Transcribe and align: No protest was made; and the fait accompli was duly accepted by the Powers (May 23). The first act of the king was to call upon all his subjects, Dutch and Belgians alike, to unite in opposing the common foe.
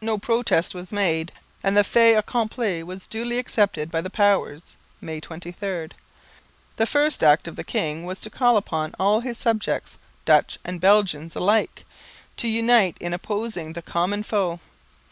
No 0.00 0.18
protest 0.18 0.74
was 0.74 0.90
made; 0.92 1.30
and 1.62 1.76
the 1.76 1.84
fait 1.84 2.14
accompli 2.16 2.82
was 2.82 3.06
duly 3.06 3.38
accepted 3.38 3.88
by 3.88 4.00
the 4.00 4.10
Powers 4.10 4.74
(May 5.00 5.20
23). 5.20 5.90
The 6.76 6.86
first 6.86 7.22
act 7.22 7.46
of 7.46 7.54
the 7.54 7.62
king 7.62 8.04
was 8.04 8.20
to 8.22 8.30
call 8.30 8.56
upon 8.56 8.96
all 8.98 9.20
his 9.20 9.38
subjects, 9.38 9.96
Dutch 10.24 10.58
and 10.64 10.80
Belgians 10.80 11.36
alike, 11.36 11.84
to 12.38 12.48
unite 12.48 12.96
in 12.98 13.12
opposing 13.12 13.74
the 13.74 13.80
common 13.82 14.24
foe. 14.24 14.58